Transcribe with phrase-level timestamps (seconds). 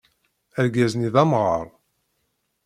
[0.59, 1.67] Argaz-nni d amɣaṛ.